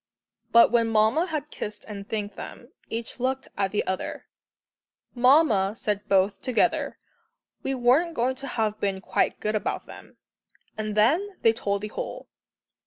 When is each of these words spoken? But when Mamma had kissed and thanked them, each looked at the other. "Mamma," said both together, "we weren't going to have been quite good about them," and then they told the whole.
But 0.51 0.71
when 0.71 0.87
Mamma 0.87 1.27
had 1.27 1.51
kissed 1.51 1.85
and 1.87 2.09
thanked 2.09 2.35
them, 2.35 2.69
each 2.89 3.19
looked 3.19 3.49
at 3.55 3.71
the 3.71 3.85
other. 3.85 4.25
"Mamma," 5.13 5.75
said 5.77 6.09
both 6.09 6.41
together, 6.41 6.97
"we 7.61 7.75
weren't 7.75 8.15
going 8.15 8.33
to 8.37 8.47
have 8.47 8.79
been 8.79 8.99
quite 8.99 9.39
good 9.39 9.53
about 9.53 9.85
them," 9.85 10.17
and 10.75 10.97
then 10.97 11.37
they 11.41 11.53
told 11.53 11.81
the 11.83 11.89
whole. 11.89 12.27